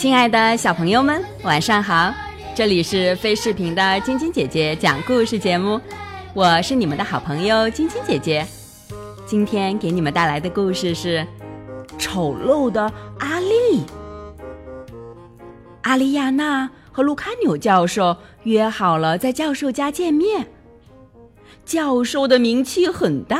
[0.00, 2.10] 亲爱的小朋友们，晚上好！
[2.54, 5.78] 这里是飞视频的晶晶姐姐讲故事节目，
[6.32, 8.46] 我是你们的好朋友晶晶姐姐。
[9.26, 11.18] 今天给你们带来的故事是
[11.98, 13.80] 《丑陋的阿丽》。
[15.82, 20.46] 阿丽亚娜和卢卡纽教授约好了在教授家见面。
[21.66, 23.38] 教授的名气很大，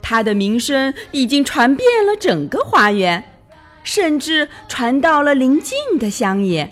[0.00, 3.37] 他的名声已经传遍了整个花园。
[3.88, 6.70] 甚至传到了邻近的乡野。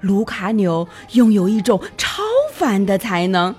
[0.00, 2.22] 卢卡纽拥有一种超
[2.54, 3.54] 凡的才能，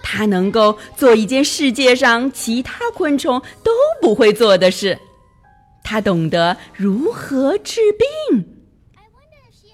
[0.00, 4.96] 他能够做一件世界上其他昆虫都不会做的事。
[5.82, 7.80] 他懂得如何治
[8.30, 8.44] 病。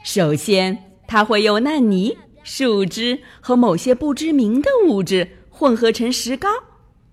[0.03, 6.49] 首先，他会用烂泥、树枝和某些不知名的物质混合成石膏，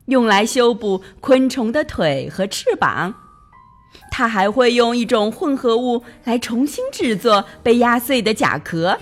[0.05, 3.13] 用来修补昆虫的腿和翅膀。
[4.17, 8.97] 他还会用一种混合物来重新制作被压碎的甲壳。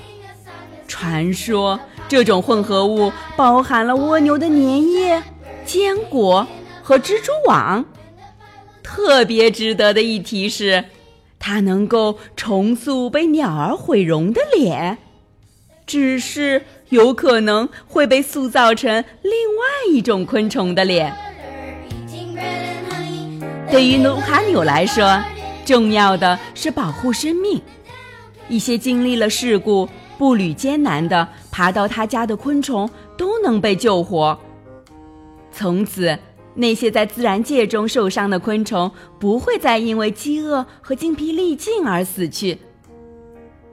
[0.90, 5.24] 传说这种混合物包含了蜗牛的粘液、
[5.64, 6.46] 坚果
[6.84, 7.86] 和蜘蛛网。
[8.84, 10.84] 特别值得的一提是，
[11.40, 14.98] 它能够重塑被鸟儿毁容的脸，
[15.88, 21.16] 只是有可能会被塑造成另外一种昆虫的脸。
[23.76, 25.22] 对于卢卡纽来说，
[25.66, 27.62] 重要的是保护生命。
[28.48, 29.86] 一些经历了事故、
[30.18, 34.40] 步履艰难的爬到他家的昆虫都能被救活。
[35.52, 36.18] 从此，
[36.54, 42.58] 那些在自然界中受伤的昆虫不会再因为饥饿和精疲力尽而死去。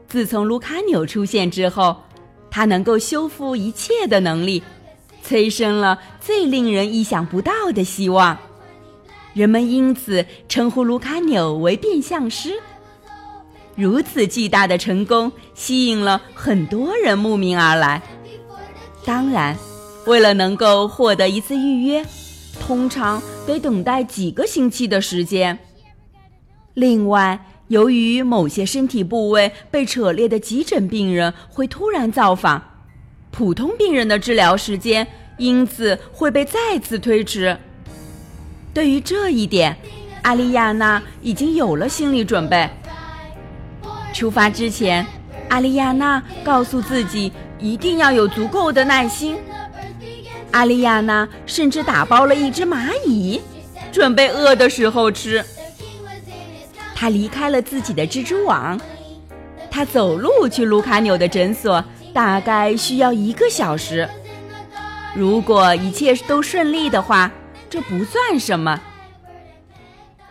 [0.09, 1.97] 自从卢卡纽出现之后，
[2.51, 4.65] 他能够修复一切的能力，
[5.23, 8.37] 催生了最令人意想不到的希望。
[9.35, 12.61] 人们因此称呼卢卡纽为变相师。
[13.75, 18.03] 如此巨大的成功吸引了很多人慕名而来。
[19.05, 19.57] 当然，
[20.07, 22.05] 为了能够获得一次预约，
[22.61, 25.59] 通常得等待几个星期的时间。
[26.75, 32.63] 另外，由于某些身体部位被扯裂的急诊病人会突然造访，
[33.31, 35.07] 普通病人的治疗时间
[35.39, 37.57] 因此会被再次推迟。
[38.75, 39.77] 对于这一点，
[40.23, 42.69] 阿丽亚娜已经有了心理准备。
[44.15, 45.07] 出发之前，
[45.51, 49.37] 阿丽亚娜告诉自己一定要有足够的耐心。
[50.53, 53.41] 阿丽亚娜甚至打包了一只蚂蚁，
[53.91, 55.45] 准备饿的时候吃。
[56.95, 58.81] 她离开了自己的蜘蛛网，
[59.71, 61.85] 她走路去卢卡纽的诊所，
[62.15, 64.09] 大概需要一个小时。
[65.15, 67.31] 如果一切都顺利的话。
[67.73, 68.79] 这不算什么。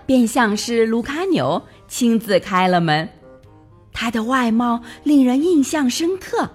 [0.05, 3.09] 变相师卢卡纽亲自开了门，
[3.91, 6.47] 他的外貌令人印象深刻。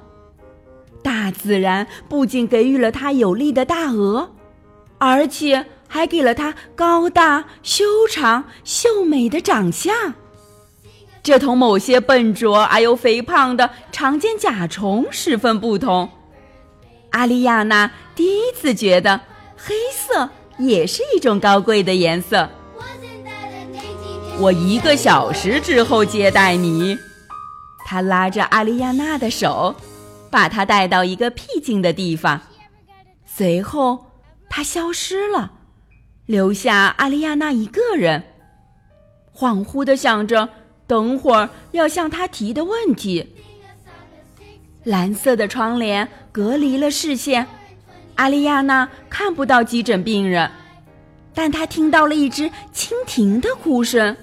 [1.03, 4.31] 大自然不仅给予了他有力的大额，
[4.99, 10.15] 而且还给了他高大、修长、秀美的长相。
[11.21, 16.09] 这同某些笨拙而又肥胖的常见甲虫十分不同。
[17.11, 19.21] 阿丽亚娜第一次觉得
[19.57, 20.31] 黑色。
[20.59, 22.49] 也是一种高贵的颜色。
[24.39, 26.97] 我一个小时之后接待你。
[27.87, 29.75] 他拉着阿丽亚娜的手，
[30.31, 32.41] 把她带到一个僻静的地方。
[33.25, 34.07] 随后，
[34.49, 35.53] 他消失了，
[36.27, 38.25] 留下阿丽亚娜一个人，
[39.35, 40.49] 恍惚的想着
[40.87, 43.35] 等会儿要向他提的问题。
[44.85, 47.47] 蓝色的窗帘隔离了视线。
[48.17, 50.51] 阿丽亚娜看不到急诊病人，
[51.35, 54.17] 但她听到了一只蜻蜓的哭声。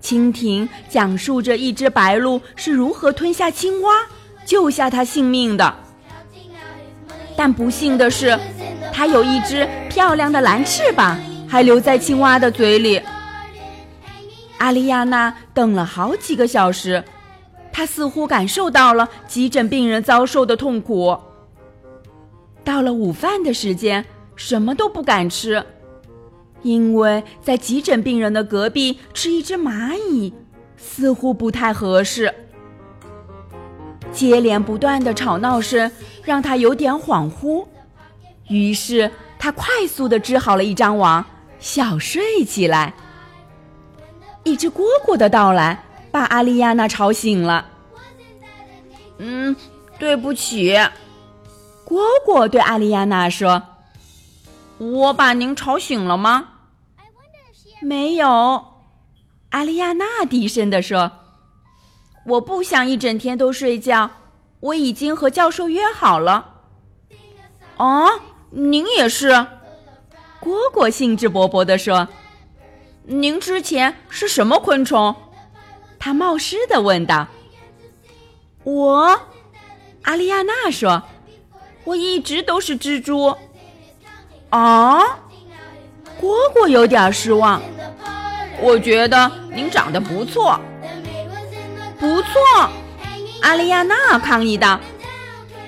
[0.00, 3.92] 蜻蜓讲述着一只白鹭是如何吞下青蛙，
[4.44, 5.74] 救下它性命的。
[7.36, 8.38] 但不幸的是，
[8.92, 11.18] 它有一只漂亮的蓝翅膀，
[11.48, 13.02] 还留在青蛙的嘴里。
[14.58, 17.02] 阿丽亚娜等了好几个小时，
[17.72, 21.18] 她似乎感受到了急诊病人遭受的痛苦。
[22.64, 25.64] 到了午饭的时间，什么都不敢吃，
[26.62, 30.32] 因为在急诊病人的隔壁吃一只蚂蚁，
[30.76, 32.34] 似乎不太合适。
[34.10, 35.90] 接连不断的吵闹声
[36.22, 37.66] 让他有点恍惚，
[38.48, 41.24] 于是他快速的织好了一张网，
[41.58, 42.94] 小睡起来。
[44.44, 47.66] 一只蝈蝈的到来把阿丽亚娜吵醒了。
[49.18, 49.54] 嗯，
[49.98, 50.78] 对不起。
[51.86, 53.62] 蝈蝈对阿丽亚娜说
[54.78, 56.48] ：“我把您吵醒了吗
[57.82, 58.64] ？”“没有。”
[59.50, 61.12] 阿丽亚娜低声地说
[62.26, 64.10] ，“我不想一整天都睡觉，
[64.60, 66.62] 我已经和教授约好了。
[67.76, 68.08] 哦，
[68.50, 69.30] 您也是？
[70.40, 72.08] 蝈蝈兴致勃勃地说
[73.04, 75.14] ：“您之前是什么昆虫？”
[75.98, 77.28] 他冒失地问道。
[78.64, 79.20] “我。”
[80.02, 81.02] 阿丽亚娜说
[81.84, 83.34] ：“我一直都是蜘蛛。”
[84.50, 85.00] 啊，
[86.20, 87.60] 蝈蝈有点失望。
[88.60, 90.60] 我觉得您长得不错，
[91.98, 92.30] 不错。
[93.42, 94.78] 阿丽亚娜抗议道：“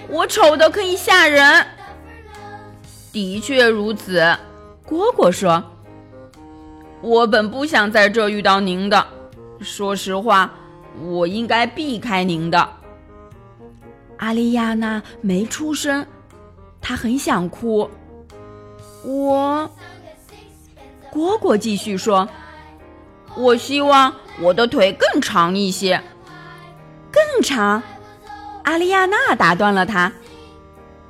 [0.09, 1.67] 我丑的可以吓人。”
[3.13, 4.21] 的确如此，
[4.89, 5.65] 蝈蝈说
[7.03, 9.05] ：“我本不想在这遇到您的。
[9.61, 10.53] 说实话，
[11.03, 12.69] 我应该避开您的。”
[14.19, 16.07] 阿丽亚娜没出声，
[16.81, 17.91] 她很想哭。
[19.05, 19.71] 我，
[21.13, 22.29] 蝈蝈继续说
[23.37, 26.03] ：“我希望我的腿更长一些，
[27.13, 27.83] 更长。”
[28.65, 30.11] 阿丽亚娜打断了他：“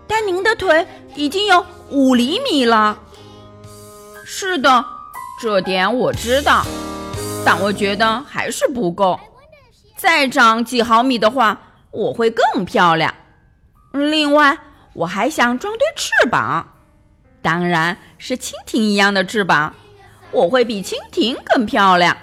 [0.07, 2.99] 但您的腿已经有五厘米了。”
[4.27, 4.85] 是的，
[5.41, 6.67] 这点我知道，
[7.45, 9.19] 但我觉得还是不够。
[9.97, 11.61] 再长几毫米的话。
[11.97, 13.15] 我会更漂亮。
[13.93, 14.59] 另外，
[14.93, 16.75] 我还想装对翅膀，
[17.41, 19.75] 当然是蜻蜓一样的翅膀。
[20.31, 22.15] 我会比蜻蜓更漂亮，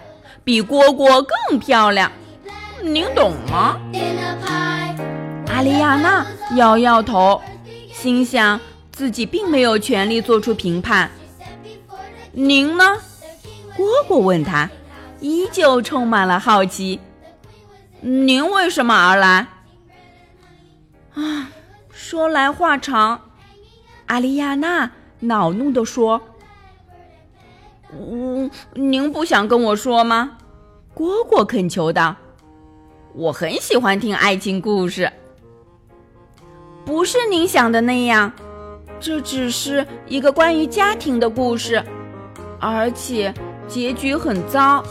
[0.43, 2.11] 比蝈蝈更漂亮。
[2.83, 3.79] 您懂吗？
[5.47, 6.23] 阿丽亚娜
[6.55, 7.41] 摇摇头，
[7.91, 8.59] 心想
[8.91, 11.09] 自己并没有权利做出评判。
[12.31, 12.83] 您呢？
[13.75, 14.69] 蝈蝈问他，
[15.19, 16.99] 依旧充满了好奇。
[18.01, 19.47] 您为什么而来？
[21.15, 21.49] 啊，
[21.91, 23.21] 说来话长。
[24.07, 26.21] 阿丽亚娜恼怒地说
[27.93, 30.37] ：“嗯，您不想跟我说吗？”
[30.95, 32.15] 蝈蝈恳求道
[33.15, 35.11] ：“我很喜欢听爱情故事。”
[36.85, 38.31] 不是您想的那样，
[38.99, 41.81] 这只是一个关于家庭的故事，
[42.59, 43.33] 而且
[43.67, 44.83] 结局很糟。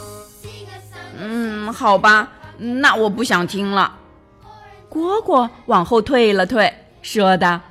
[1.18, 3.98] 嗯，好吧，那我不想听了。
[4.92, 7.62] 蝈蝈往后退了退，说道：“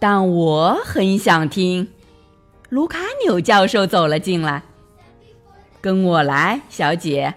[0.00, 1.88] 但我很想听。”
[2.70, 4.64] 卢卡纽教授走了进来。
[5.80, 7.32] “跟我来，小姐，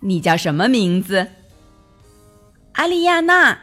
[0.00, 1.28] 你叫什么名字？”
[2.74, 3.56] 阿丽亚娜。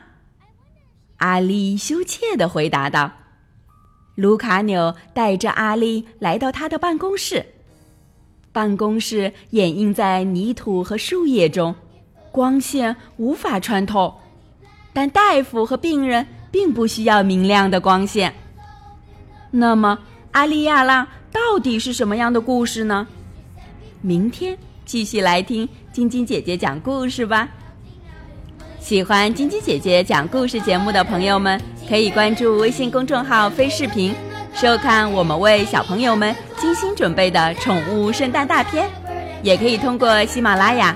[1.18, 3.12] 阿丽羞怯地回答道。
[4.16, 7.46] 卢卡纽带着阿丽来到他的办公室。
[8.54, 11.76] 办公室掩映在泥土和树叶中。
[12.32, 14.14] 光线无法穿透，
[14.94, 18.34] 但大夫和病人并不需要明亮的光线。
[19.52, 20.00] 那么，
[20.32, 23.06] 阿丽亚拉到底是什么样的故事呢？
[24.02, 27.48] 明天继续来听晶晶姐姐讲故事吧。
[28.80, 34.16] 喜欢晶晶姐姐讲故事节目的朋友们，可以关注微信公众号“飞视频”，
[34.56, 38.90] 收看我们为小朋友们精心准备的宠物圣诞大片。
[39.44, 40.96] 也可以通过喜马拉雅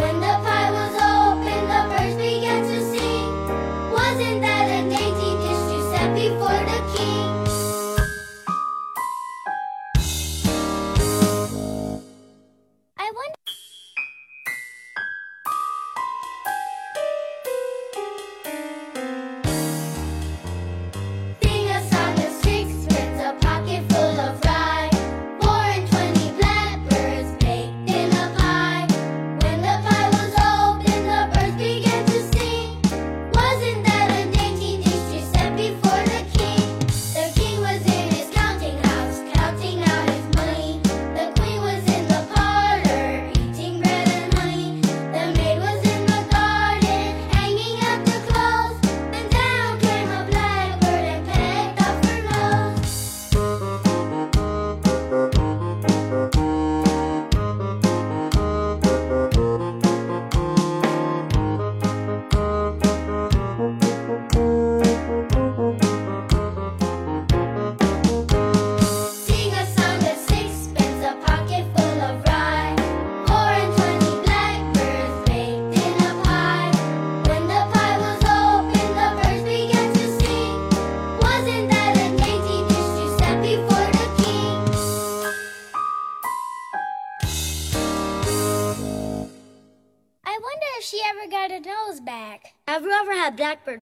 [93.31, 93.79] Blackbird?